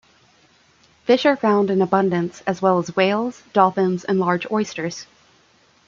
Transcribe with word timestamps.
Fish 1.05 1.27
are 1.27 1.35
found 1.35 1.69
in 1.69 1.79
abundance, 1.79 2.41
as 2.47 2.59
well 2.59 2.79
as 2.79 2.95
whales, 2.95 3.43
dolphins 3.53 4.03
and 4.03 4.17
large 4.17 4.49
oysters. 4.51 5.05